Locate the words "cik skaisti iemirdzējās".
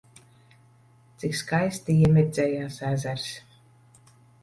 1.25-2.83